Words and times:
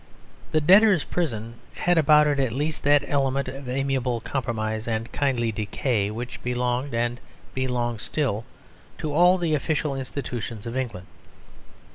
The 0.51 0.61
debtors' 0.61 1.03
prison 1.03 1.59
had 1.75 1.95
about 1.99 2.25
it 2.25 2.39
at 2.39 2.51
least 2.51 2.81
that 2.81 3.03
element 3.05 3.47
of 3.47 3.69
amiable 3.69 4.19
compromise 4.19 4.87
and 4.87 5.11
kindly 5.11 5.51
decay 5.51 6.09
which 6.09 6.41
belonged 6.41 6.95
(and 6.95 7.19
belongs 7.53 8.01
still) 8.01 8.43
to 8.97 9.13
all 9.13 9.37
the 9.37 9.53
official 9.53 9.93
institutions 9.93 10.65
of 10.65 10.75
England. 10.75 11.05